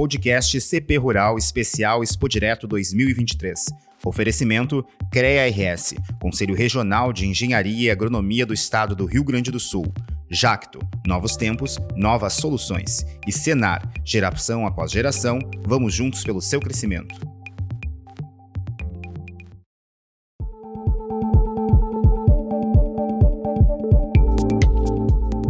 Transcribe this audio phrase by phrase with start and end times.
[0.00, 3.66] podcast CP Rural Especial Expo Direto 2023.
[4.02, 4.82] Oferecimento
[5.12, 9.92] CREA RS, Conselho Regional de Engenharia e Agronomia do Estado do Rio Grande do Sul.
[10.30, 13.04] Jacto, novos tempos, novas soluções.
[13.26, 17.29] E Senar, geração após geração, vamos juntos pelo seu crescimento.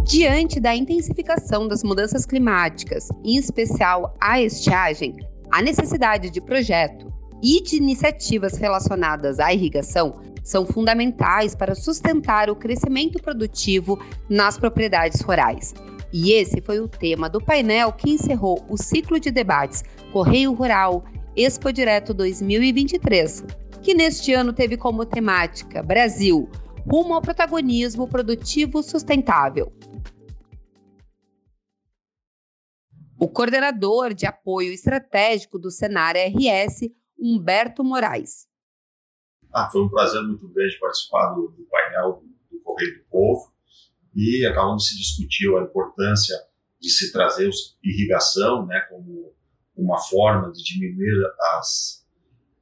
[0.04, 5.14] Diante da intensificação das mudanças climáticas, em especial a estiagem,
[5.50, 12.56] a necessidade de projeto e de iniciativas relacionadas à irrigação são fundamentais para sustentar o
[12.56, 15.74] crescimento produtivo nas propriedades rurais.
[16.12, 21.04] E esse foi o tema do painel que encerrou o ciclo de debates Correio Rural
[21.36, 23.44] Expo Direto 2023,
[23.80, 26.48] que neste ano teve como temática Brasil
[26.90, 29.72] rumo ao protagonismo produtivo sustentável.
[33.20, 38.48] O coordenador de apoio estratégico do Senar RS, Humberto Moraes.
[39.52, 43.52] Ah, foi um prazer muito grande participar do, do painel do, Correio do Povo
[44.16, 46.34] e acabamos se discutiu a importância
[46.80, 47.50] de se trazer
[47.84, 49.34] irrigação né, como
[49.76, 51.12] uma forma de diminuir
[51.58, 52.06] as,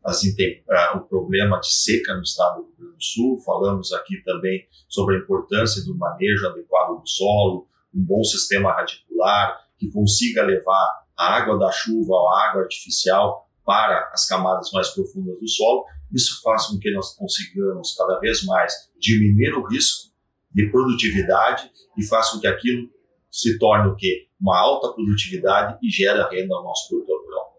[0.02, 3.40] as, uh, o problema de seca no estado do Rio Grande do Sul.
[3.44, 9.67] Falamos aqui também sobre a importância do manejo adequado do solo, um bom sistema radicular,
[9.78, 14.88] que consiga levar a água da chuva ou a água artificial para as camadas mais
[14.88, 15.84] profundas do solo.
[16.12, 20.08] Isso faz com que nós consigamos cada vez mais diminuir o risco
[20.50, 22.88] de produtividade e faz com que aquilo
[23.30, 24.28] se torne o quê?
[24.40, 27.58] Uma alta produtividade e gera renda ao nosso produtor rural.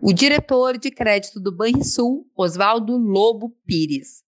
[0.00, 4.25] O diretor de crédito do Banrisul, Oswaldo Lobo Pires.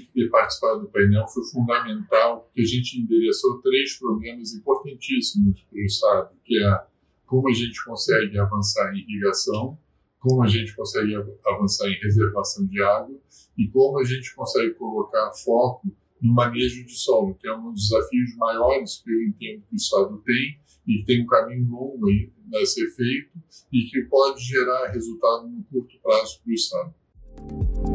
[0.00, 5.78] Que ter participado do painel foi fundamental, porque a gente endereçou três problemas importantíssimos para
[5.78, 6.84] o Estado, que é
[7.26, 9.78] como a gente consegue avançar em irrigação,
[10.18, 11.14] como a gente consegue
[11.46, 13.18] avançar em reservação de água
[13.58, 15.88] e como a gente consegue colocar foco
[16.20, 19.76] no manejo de solo, que é um dos desafios maiores que eu entendo que o
[19.76, 23.30] Estado tem e tem um caminho longo aí a ser feito
[23.70, 27.93] e que pode gerar resultado no curto prazo para o Estado.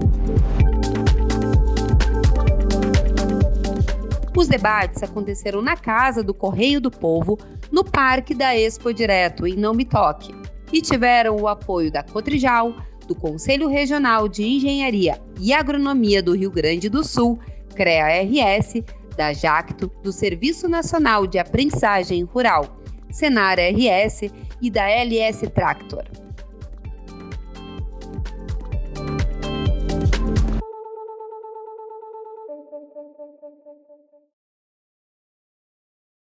[4.39, 7.37] Os debates aconteceram na Casa do Correio do Povo,
[7.69, 10.33] no Parque da Expo Direto, em Não Me Toque,
[10.71, 12.73] e tiveram o apoio da Cotrijal,
[13.05, 17.37] do Conselho Regional de Engenharia e Agronomia do Rio Grande do Sul,
[17.75, 18.81] CREA-RS,
[19.17, 22.79] da JACTO, do Serviço Nacional de Aprendizagem Rural,
[23.11, 26.05] Senar-RS e da LS Tractor.